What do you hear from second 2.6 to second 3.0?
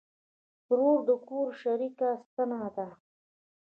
ده.